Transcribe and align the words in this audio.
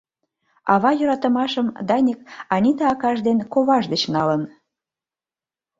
Ава 0.73 0.91
йӧратымашым 0.99 1.67
Даник 1.87 2.19
Анита 2.53 2.85
акаж 2.93 3.17
ден 3.27 3.37
коваж 3.53 3.83
дечын 3.91 4.11
налын. 4.15 4.41